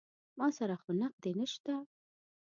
ما 0.39 0.47
سره 0.57 0.75
خو 0.81 0.89
نقدې 1.01 1.31
نه 1.39 1.45
شته. 1.53 1.75